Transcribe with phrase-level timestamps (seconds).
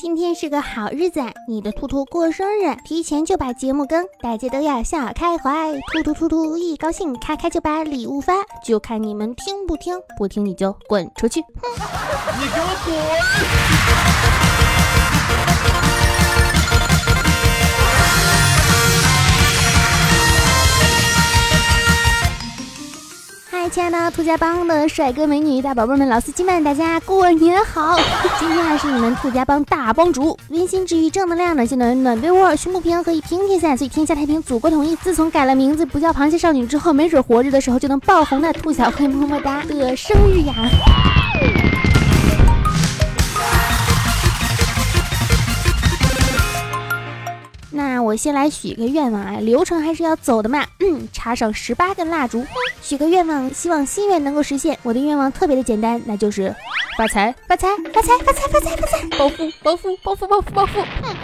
[0.00, 5.72] 今天是个好日子，你的兔兔过生日，提前就把节目更，大家都要笑开怀。
[5.92, 8.34] 兔兔兔兔一高兴，咔咔就把礼物发，
[8.64, 11.40] 就看你们听不听，不听你就滚出去。
[11.40, 14.27] 你给我滚！
[23.70, 27.98] 亲爱的兔家帮的帅哥美女、大宝贝们、老司机们，大家过年好！
[28.40, 34.96] 今天还是你们兔家帮大帮主，温馨治愈、正能量，暖心暖暖被窝，胸不平和以平天下，所以天下太平，祖国统一。
[34.96, 40.54] 自从改了名字，不叫螃蟹少女之后，没准活着的时候就能爆红的兔小黑么么哒的生日呀！
[48.08, 50.64] 我先来许一个愿望啊，流程还是要走的嘛。
[50.80, 52.42] 嗯，插上十八根蜡烛，
[52.80, 54.78] 许个愿望，希望心愿能够实现。
[54.82, 56.54] 我的愿望特别的简单，那就是
[56.96, 60.80] 发财，发财，发财，发财，发财，发财，暴富，暴富，暴富，暴富，暴富。
[61.02, 61.14] 嗯，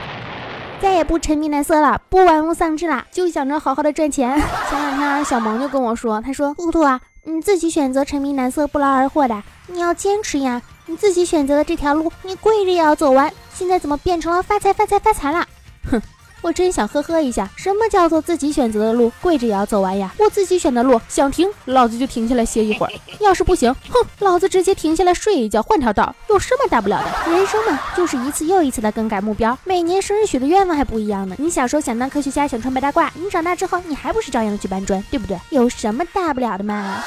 [0.82, 4.38] 再也不沉迷蓝色了，不玩物丧志了，就想着好好的赚钱。
[4.68, 10.60] 前两天小萌就跟我说，他说兔兔啊，你自己选择沉迷蓝色不劳而获的，你要坚持呀。
[10.86, 13.32] 你自己选择的这条路，你跪着也要走完。
[13.54, 15.46] 现在怎么变成了发财，发财，发财了？
[15.90, 16.02] 哼。
[16.44, 20.12] 我真想呵呵一下，什么叫做自己选择的路，跪着也要走完呀？
[20.18, 27.32] 我自己选的路，想停，老子就停下来歇一会儿； 要是不行，哼，老子直接停下来睡一觉，换条道，有什么大不了的？
[27.32, 31.34] 人生嘛，就是一次又一次的更改目标，每年生日许的愿望还不一样呢。
[31.38, 35.38] 你小时候想当科学家，想穿白大褂，你长大之后，你还不是照样去搬砖，对不对？
[35.48, 37.02] 有什么大不了的嘛？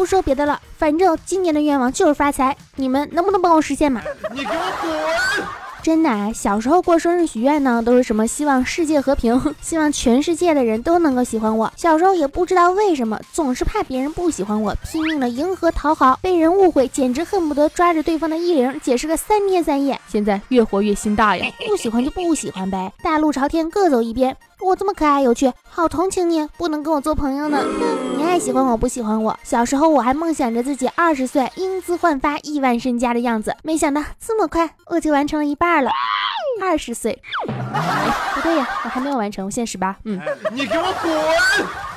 [0.00, 4.00] 不说别的了，反正今年的愿望就是发财，你们能不能帮我实现嘛？
[4.32, 5.46] 你给我滚！
[5.82, 11.70] 真的，啊小时候过生日许愿呢，都是什么希望世界和平， 希望全世界的人都能够喜欢我。
[11.76, 20.00] 小时候也不知道为什么，总是怕别人不喜欢我，拼命的迎合讨好，被人误会，简直恨不得抓着对方的衣领解释个三天三夜。
[20.08, 24.34] 现在越活越心大呀，不喜欢就不喜欢呗，大路朝天各走一边。
[24.62, 27.64] 我这么可爱有趣，好同情你，不能跟我做朋友呢。
[28.14, 29.36] 你爱喜欢我不喜欢我？
[29.42, 35.90] 小时候我还梦想着自己二十岁英姿焕发、亿万身家的样子，没想到这么快我就完成了一半了。
[36.62, 37.20] 二十岁？
[37.44, 39.96] 不对呀，我还没有完成，我现实吧。
[40.04, 40.20] 嗯，
[40.52, 41.89] 你给我滚！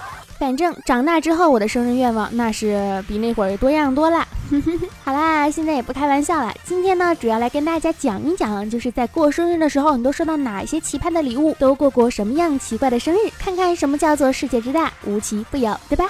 [0.43, 4.27] 反正长大之后，我的生日愿望那是比那会儿多样多了。
[5.01, 6.53] 好啦，现在也不开玩笑了。
[6.65, 16.07] 今天呢，主要来跟大家讲一讲，就是在过生日的时候，你都收到哪些奇葩的礼物，都过过什么样奇怪的生日，看看什么叫做世界之大，无奇不有，对吧？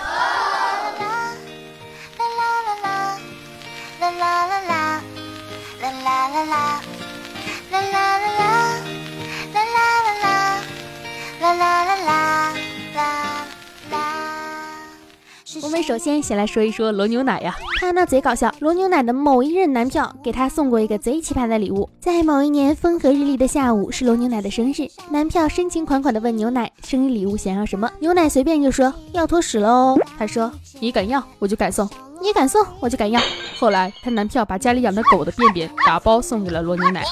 [15.73, 18.53] 们首先先来说一说罗牛奶呀，他呢贼搞笑。
[18.59, 29.97] 罗牛奶的某一任男票给他送过一个贼奇葩的礼物，在某一年风和日丽的下午，是罗牛奶的生日，男票深情款款的问牛奶生日礼物想要什么，牛奶随便就说要坨屎喽。
[30.15, 31.89] 他说你敢要我就敢送，
[32.21, 33.19] 你敢送我就敢要。
[33.57, 37.03] 后来他男票把家里养的狗的便便打包送给了罗牛奶，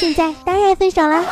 [0.00, 1.24] 现在当然分手了。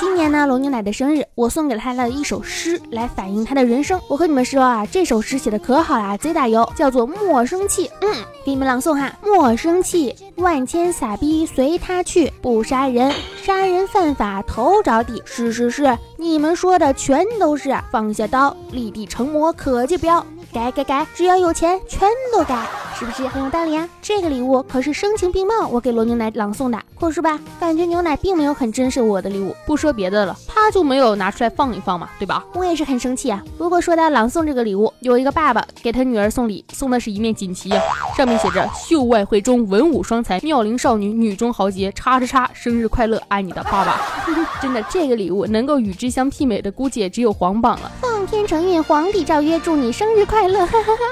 [0.00, 4.00] 今年呢，龙牛奶的生日，我送给了他的一首诗来反映他的人生。
[4.08, 7.88] 我和你们说啊，这首诗写的可好了，贼打油，叫做莫生气。
[8.00, 8.12] 嗯，
[8.44, 13.12] 给你们朗诵哈：莫生气，万千傻逼随他去，不杀人，
[13.42, 15.22] 杀人犯法头着地。
[15.24, 20.24] 是是是，你们说的全都是，放下刀，立地成魔，可就标。
[20.54, 22.56] 改改改，只要有钱，全都改，
[22.96, 23.88] 是不是很有道理啊？
[24.00, 27.40] 这个礼物可是声情并茂，我给罗牛奶朗诵的，可是吧？
[27.58, 29.52] 感觉牛奶并没有很珍视我的礼物。
[29.66, 32.44] 不说别的了，他就没有拿出来放一放嘛，对吧？
[32.54, 33.42] 我也是很生气啊。
[33.58, 37.82] 如果说到朗诵这个礼物，有一个爸爸给他女儿送礼，送的是一面锦旗呀，
[38.16, 44.00] 上面写着“秀外慧中，文武双才，妙龄少女，女中豪杰，叉叉叉，生日快乐，爱你的爸爸”。
[44.62, 47.90] 真的，这个礼物能够与之相媲美的，估计也只有皇榜了。
[48.26, 50.66] 天承运，皇帝诏曰，祝你生日快乐！
[50.66, 51.02] 哈哈哈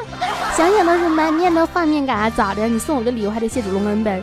[0.56, 2.30] 想想都是满面的画面感啊！
[2.30, 2.66] 咋的？
[2.68, 4.22] 你送我个礼物还得谢主隆恩呗？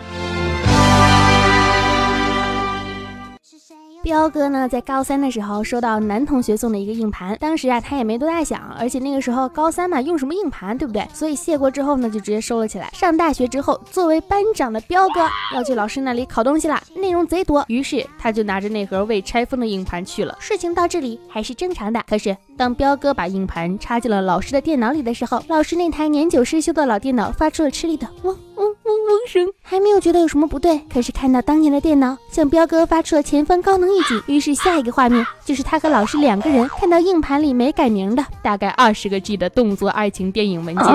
[4.02, 11.06] 彪哥呢，在高三的时候收到男同学送的一个硬盘，当时啊，他也没多大想，而且那个时候高三嘛，用什么硬盘，对不对？
[11.14, 12.90] 所以谢过之后呢，就直接收了起来。
[12.94, 20.36] 上大学之后，作为班长的彪哥要去老师那里考东西了，内容贼多，于是他就拿着那盒未拆封的硬盘去了。
[20.40, 30.78] 事情到这里还是正常的，可是当彪哥把硬盘插进了老师的电脑里的时候，老师那台年久失修的老电脑发出了吃力的嗡嗡嗡嗡声，还没有觉得有什么不对。
[30.94, 40.86] 可是看到当年的电脑向彪哥发出了前方高能预警，于是下一个画面就是他和老师两个人看到硬盘里没改名的大概二十个 G 的动作爱情电影文件。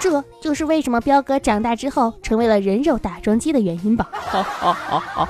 [0.00, 4.08] 这就是为什么彪哥长大之后成为了人肉打桩机的原因吧。
[4.10, 5.28] 好好好好。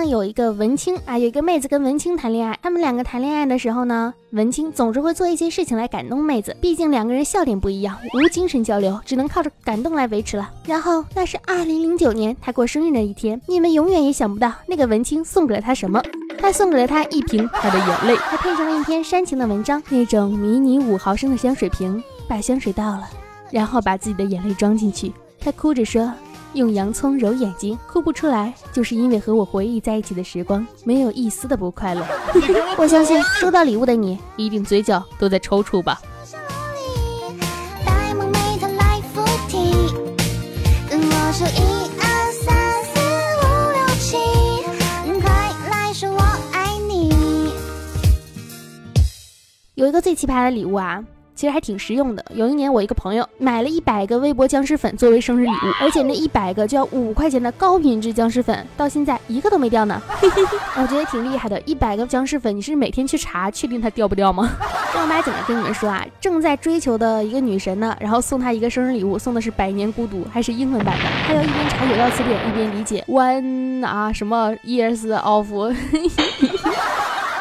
[0.00, 2.58] 呢，有一个文青啊，有一个妹子跟文青谈恋爱。
[2.62, 10.50] 他们两个谈恋爱的时候呢，文青总是会做一些事情来感动妹子，毕竟两个人笑点不一样，无精神交流，只能靠着感动来维持了。
[10.64, 16.02] 然后那是二零零九年他过生日的一天，你们永远也想不到那个文青送给了他什么，
[16.38, 23.06] 他送给了他一瓶他的眼泪，还配上了一篇煽情的文章，那种迷你五毫升的香水瓶，把香水倒了，
[23.50, 26.10] 然后把自己的眼泪装进去，他哭着说。
[26.54, 32.04] 用洋葱揉眼睛，哭不出来，就是因为和我回忆在一起的时光没有一丝的不快乐。
[32.76, 36.00] 我相信收到礼物的你，一定嘴角都在抽搐吧。
[49.74, 51.02] 有一个最奇葩的礼物啊！
[51.40, 52.22] 其实还挺实用的。
[52.34, 60.02] 有一年，我一个朋友买了一百个微博僵尸粉作为生日礼物，而且那一百个就要五块钱的高品质僵尸粉，到现在一个都没掉呢。
[60.76, 64.50] 我觉得挺厉害的，一百个僵尸粉，你是每天去查，确定它掉不掉吗？
[64.92, 75.50] 正儿八经的跟你们说啊，正在追求的一个女神呢，然后送她一个生日礼物，送的是《百年孤独》，还是英文版的，她要一边查有道词典一边理解 one 啊什么 years of。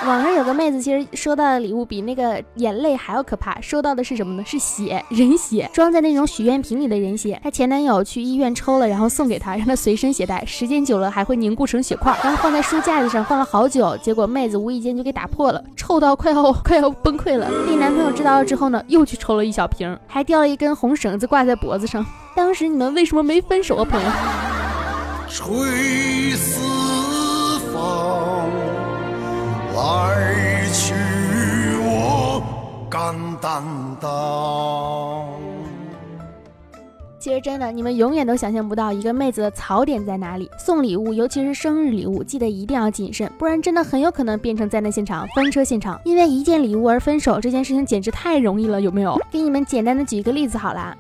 [0.06, 3.60] 网上有个妹子，其实收到的礼物比那个眼泪还要可怕。
[3.60, 4.44] 收到的是什么呢？
[4.46, 7.40] 是血，人血，装在那种许愿瓶里的人血。
[7.44, 13.98] 她前男友去医院抽了，然后送给她，让她随身携带，时间久了还会凝固成血块，然后放在书架子上放了好久。
[13.98, 17.50] 结果妹子无意间就给打破了，臭到快要快要崩溃了。
[17.68, 22.06] 被男朋友知道了之后呢，又去抽了一小瓶，还掉了一根红绳子挂在脖子上。
[22.36, 24.10] 当时你们为什么没分手啊，朋友？
[25.28, 28.19] 吹四方。
[33.10, 33.64] 敢担
[34.00, 35.39] 当。
[37.20, 40.50] 其实真的，你们永远都想象不到一个妹子的槽点在哪里。
[40.58, 46.00] 送礼物，尤其是生日礼物，记得一定要谨慎，不然真的很有可能变成灾难现场、翻车现场。
[46.06, 49.20] 因为一件礼物而分手这件事情简直太容易了，有没有？
[49.30, 50.96] 给你们简单的举一个例子好了。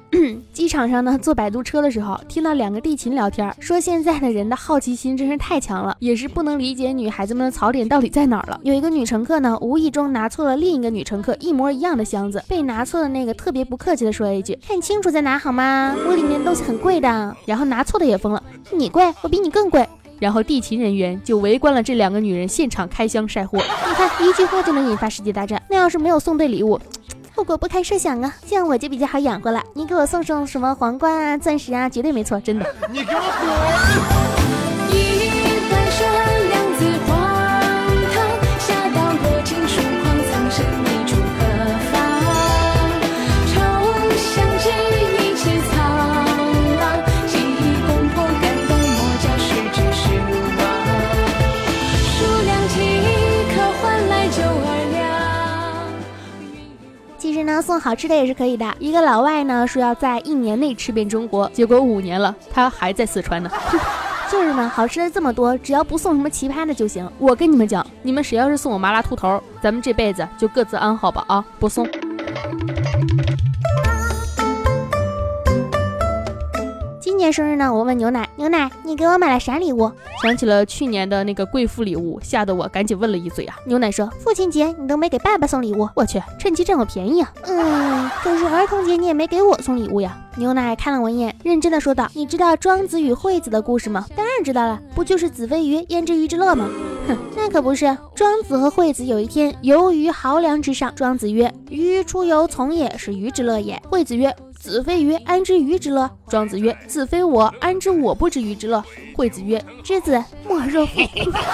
[0.51, 8.59] 机场上呢，坐摆渡车的时候，听到两个地勤聊天，说现在的人的好奇心真是太强了，也是不能理解女孩子们的槽点到底在哪儿了。
[8.63, 18.41] 有一个女乘客呢，无意中拿错了另一个女乘客一模一样的箱子，被拿错的那个特别不客气的说了一句：“看清楚再拿好吗？”我里面东西很贵的，然后拿错的也疯了，
[18.71, 19.87] 你贵，我比你更贵。
[20.17, 23.59] 然后地勤人员就围观了这两个女人现场开箱晒货。
[23.59, 25.61] 你看，一句话就能引发世界大战。
[25.69, 26.79] 那要是没有送对礼物，
[27.35, 28.33] 后果不堪设想啊！
[28.47, 29.63] 这样我就比较好养活了。
[29.75, 32.65] 你给我送送什么皇冠啊、钻石啊，绝对没错，真的。
[32.89, 34.38] 你给我滚！
[57.79, 58.65] 送好吃的也是可以的。
[58.77, 63.49] 一个老外呢说要在一年内吃遍中国，结果五年了，他还在四川呢。
[64.29, 67.09] 就是呢，好吃的这么多，只要不送什么奇葩的就行。
[67.17, 71.45] 我跟你们讲，你们谁要是送我麻辣兔头，咱们这辈子就各自安好吧啊！
[71.57, 71.87] 不送。
[77.29, 79.91] 年生日呢，我问牛奶，牛奶，你给我买了啥礼物？
[80.19, 83.55] 想起了去年的那个贵妇礼物，吓得我赶紧问了一嘴啊。
[83.67, 87.31] 牛奶说，父亲节你都没给爸爸送礼物，我去，趁机占我便宜啊。
[87.43, 90.17] 嗯，可是儿童节你也没给我送礼物呀。
[90.37, 94.07] 牛奶看了我一眼，认真的说道，你知道庄子与惠子的故事吗？
[94.15, 96.67] 当然知道了，不就是子非鱼，焉知鱼之乐吗？
[97.35, 97.97] 那可不是。
[98.15, 103.81] 庄子和惠子有一天游于濠梁之上，庄子曰，鱼出游从也是鱼之乐也。
[103.89, 104.35] 惠子曰。
[104.59, 106.11] 子非鱼，安知鱼之乐？
[106.27, 108.83] 庄子曰：子非我，安知我不知鱼之乐？
[109.15, 110.99] 惠子曰：知子莫若父。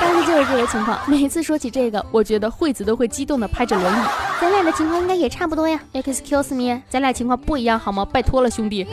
[0.02, 1.00] 当时就是这个情况。
[1.06, 4.06] 每次说起这个，我觉得惠子都会激动的拍着轮椅。
[4.42, 5.80] 咱俩的情况应该也差不多呀。
[5.94, 8.04] Excuse me，咱俩情况不一样好吗？
[8.04, 8.88] 拜托了，兄弟。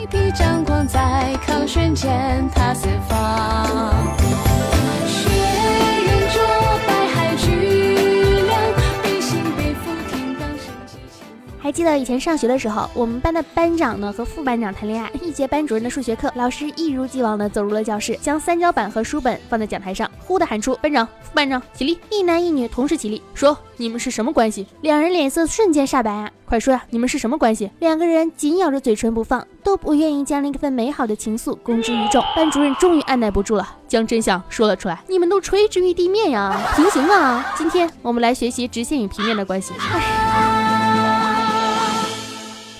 [11.63, 15.09] 还记得以前上学的时候，我们班的班长呢和副班长谈恋爱。
[15.23, 26.29] 一节班主任的数学课，老师一如既往的走入了教室，将三角板和书本放在讲台上，忽的喊出：“班长、副班长起立！”一男一女同时起立，说：“你们是什么关系？”两人脸色瞬间煞白啊！
[26.45, 27.71] 快说呀，你们是什么关系？
[27.79, 32.21] 两个人紧咬着嘴唇不放，都不愿意将那份美好的情愫公之于众。
[32.35, 37.53] 班主任终于按耐不住了，将真相说了出来：“你们都垂直于地面呀，平行啊！
[37.57, 39.71] 今天我们来学习直线与平面的关系。”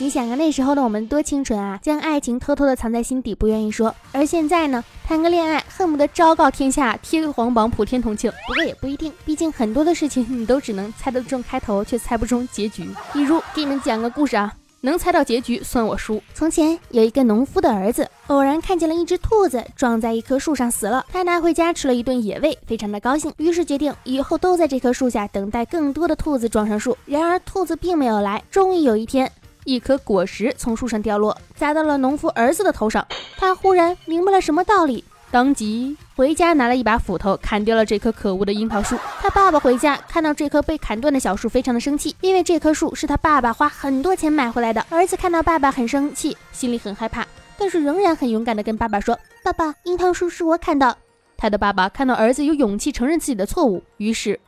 [0.03, 3.95] 你想啊，那时候的我们多清纯啊，将爱情偷偷的藏在心底，不愿意说。
[4.11, 8.29] 而现在呢，谈个恋爱恨不得昭告天下，贴个黄榜，普天同庆。
[8.45, 12.85] 不过也不一定，毕竟很多的事情你都只能猜得中开头，却猜不中结局。
[13.13, 16.21] 比如给你们讲个故事啊，能猜到结局算我输。
[16.33, 26.97] 从前有一个农夫的儿子，偶然看见了一只兔子撞在一棵树上死了，他拿回家吃了一顿野味，非常的高兴，于是决定以后都在这棵树下等待更多的兔子撞上树。
[27.05, 29.31] 然而兔子并没有来，终于有一天。
[29.65, 33.05] 一颗果实从树上掉落，砸到了农夫儿子的头上。
[33.37, 38.97] 他忽然明白了什么道理，当即回家拿了一把斧头，砍掉了这棵可恶的樱桃树。
[39.21, 44.85] 他爸爸回家看到这棵被砍断的小树，非常的生气，因为这棵树是他爸爸花很多钱买回来的。
[44.89, 47.25] 儿子看到爸爸很生气，心里很害怕，
[47.57, 50.97] 但是仍然很勇敢的跟爸爸说：“爸爸，樱桃树是我砍的。”
[51.35, 54.39] 他的爸爸看到儿子有勇气承认自己的错误，于是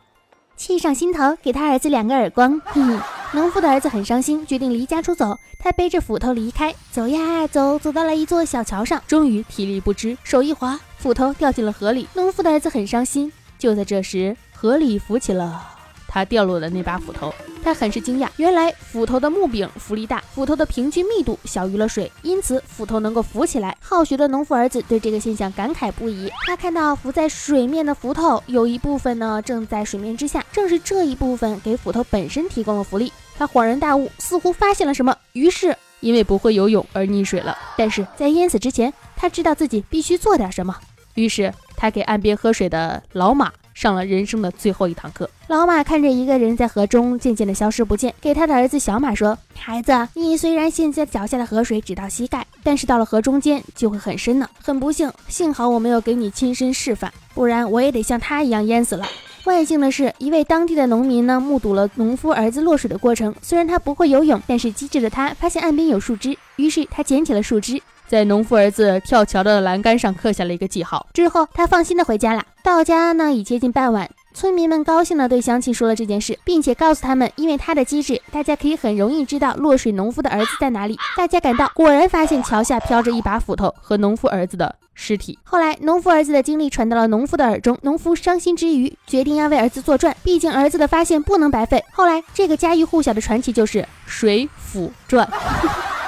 [0.55, 2.61] 气上心头，给他儿子两个耳光。
[2.65, 2.99] 哼。
[3.35, 5.37] 农夫的儿子很伤心，决定离家出走。
[5.59, 12.07] 他背着斧头离开，走呀走，走到了一座小桥上，终于体力不支，手一滑，斧头掉进了河里。
[12.13, 13.29] 农夫的儿子很伤心。
[13.59, 15.67] 就在这时，河里浮起了。
[16.07, 18.29] 他掉落的那把斧头，他很是惊讶。
[18.37, 23.75] 原来斧头的木柄浮力大，斧头的平均密度小于了水，因此斧头能够浮起来。
[23.81, 26.31] 好学的农夫儿子对这个现象感慨不已。
[26.47, 33.11] 他看到浮在水面的斧头有一部分呢正在水面之下，正是这一部分给斧头本身提供了浮力。
[33.37, 37.57] 他恍然大悟，似乎发现了什么，于是因为不会游泳而溺水了。
[37.77, 40.75] 但是在淹死之前，他知道自己必须做点什么，
[41.15, 43.51] 于是他给岸边喝水的老马。
[43.75, 54.49] 上了人生的最后一堂课，老马看着一个人在河中渐渐的消失不见，给他的儿子小马说：“孩子，你虽然现在脚下的河水只到膝盖，但是到了河中间就会很深呢。
[54.63, 59.05] 很不幸，幸好我没有给你亲身示范，不然我也得像他一样淹死了。”
[59.45, 63.33] 万幸的是，一位当地的农民呢，目睹了农夫儿子落水的过程。
[63.41, 67.81] 虽然他不会游泳，但是机智的他发现岸边有树枝，于是他捡起了树枝。
[68.07, 72.43] 在农夫儿子跳桥的栏杆上刻下了一个记号之后，他放心的回家了。
[72.63, 74.09] 到家呢，已接近傍晚。
[74.33, 80.97] 村民们高兴的对乡亲说了这件事，并且告诉他们，因为他的机智，大家可以很容易知道落水农夫的儿子在哪里。
[81.15, 85.37] 大家赶到，果然发现桥下飘着一把斧头和农夫儿子的尸体。
[85.43, 91.83] 后来，农夫儿子的经历传到了农夫的耳中，农夫伤心之余，决定要为儿子作传，毕竟儿子的发现不能白费。
[91.91, 95.27] 后来，这个家喻户晓的传奇就是《水浒传》。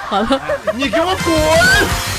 [0.08, 0.40] 好了，
[0.74, 2.17] 你给我滚！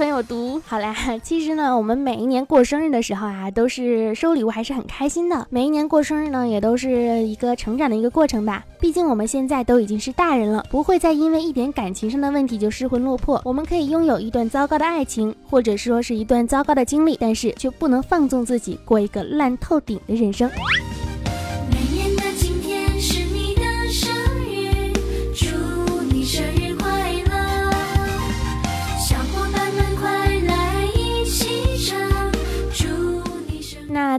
[0.00, 0.60] 很有毒？
[0.66, 5.46] 好啦， 其实呢，我们每一年过生日的时候啊，都是收礼物，还是很开心的。
[5.50, 8.64] 每一年过生日呢，也都是一个成长的一个过程吧。
[8.80, 13.38] 毕竟我们现在都已经是大人了，不会再因为一点感情上的问题就失魂落魄。
[13.44, 20.50] 我们可以拥有一段糟糕的爱情，或者说是一段糟糕的经历，但是却不能放纵自己过一个烂透顶的人生。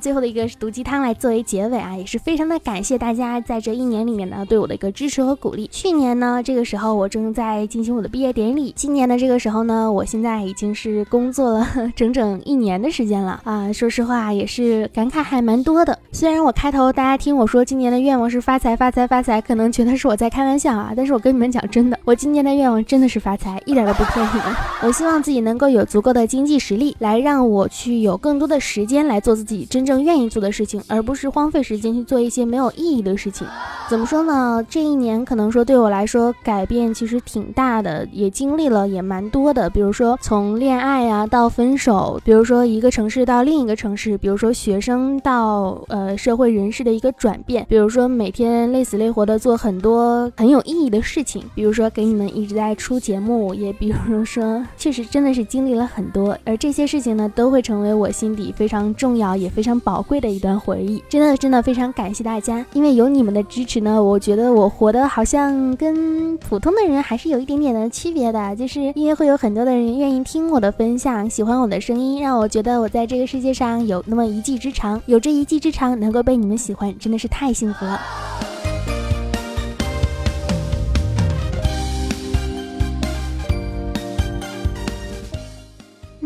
[0.02, 5.70] 最后的一个毒鸡汤来作为结尾啊，也是非常的感谢大家在这一年里面呢对我的一个支持和鼓励。
[5.72, 13.72] 去年呢这个时候我正在进行我的毕业典礼，今年的这个时候呢，我现在已经是工作了整整一年的时间了啊。
[13.72, 16.00] 说实话也是感慨还蛮多的。
[16.12, 24.56] 虽然我开头大家听我说今年的愿望是发财发财发财，可能觉得是我在开玩笑啊，但是我跟你们讲真的，我今年的愿望真的是发财，一点都不骗你们。
[24.82, 29.82] 我希望自己能够有足够的经济实力，来让我去有更多的时间来做自己真。
[29.82, 33.46] 真正愿意做的事情，而不是荒废时间去做一些没有意义的事情。
[33.90, 34.66] 怎么说呢？
[34.70, 39.70] 这一年可能说对我来说改变其实挺大的，也经历了也蛮多的。
[39.70, 59.81] 比如说从恋爱啊到分手，比如说一个城市到另一个城市，比如说学生到呃社会人士的一个转变，比如说每天累死累活的做很多很有意义的事情，比如说给你们一直在出节目，也比如说 确实真的是经历了很多，而这些事情呢都会成为我心底非常重要也非常。
[59.84, 61.04] 宝贵的一段回忆。
[61.10, 78.00] 真的真的非常感谢大家，因为有你们的支持呢，我觉得我活得好像跟普通的人还是有一点点的区别的，就是因为会有很多的人愿意听我的分享，喜欢我的声音，让我觉得我在这个世界上有那么一技之长，有这一技之长能够被你们喜欢，真的是太幸福了。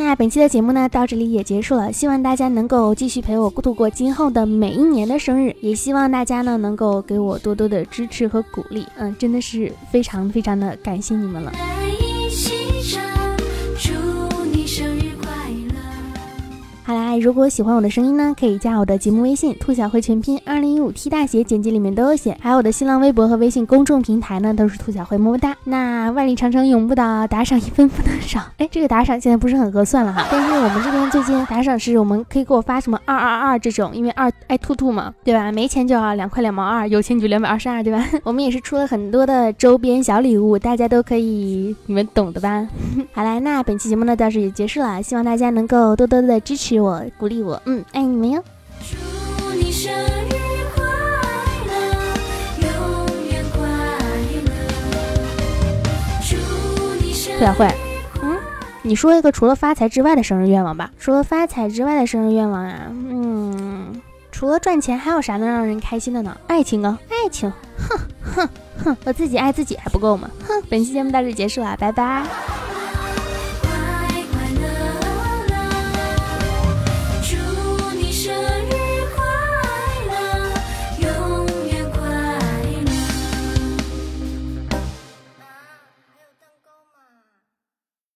[0.06, 1.92] 那本期的节目呢，到这里也结束了。
[1.92, 8.86] 希望大家能够继续陪我度过今后的每一年的生日，也希望大家呢能够给我多多的支持和鼓励。
[8.98, 11.52] 嗯，真的是非常非常的感谢你们了。
[16.84, 22.38] 好啦，如果喜欢我的声音呢，可以加我的节目微信“兔小慧全拼二零一五 T 大写”，简介里面都有写。
[22.42, 25.56] 还有我的新浪微博和微信公众平台呢，都是兔小慧么么哒。
[25.64, 28.40] 那万里长城永不倒，打赏一分不能少。
[28.58, 30.26] 哎，这个打赏现在不是很合算了哈。
[30.32, 35.52] 但是我们这边最近打赏是我们可以给我发什么二二二这种，因为二爱兔兔嘛，对吧？
[35.52, 38.06] 没钱就要两块两毛二，有钱就两百二十二，对吧？
[38.24, 42.68] 我们也是出了很多的周边小礼物，大家都可以，你们懂的吧？
[43.14, 46.76] 好啦，那本期节目呢到这里结束了，希望大家能够多多的支持。
[46.82, 48.44] 我鼓励我，嗯，爱你们哟。
[48.82, 48.96] 祝
[49.54, 50.30] 你生日
[50.76, 50.84] 快
[51.68, 51.74] 乐，
[52.62, 52.70] 永
[53.30, 53.60] 远快
[54.46, 54.50] 乐。
[56.22, 56.36] 祝
[57.02, 57.68] 你生日小慧，
[58.22, 58.38] 嗯，
[58.82, 60.92] 你说一个除了发财之外的生日愿望吧。
[61.00, 66.38] 除了发财之外的生日愿望啊，嗯，除了赚钱，还有啥能让人开心的呢？
[66.48, 67.52] 爱情啊，爱情。
[67.78, 68.00] 哼
[68.36, 68.50] 哼
[68.84, 70.30] 哼，我自己爱自己还不够吗？
[70.48, 72.24] 哼，本期节目到这结束了，拜拜。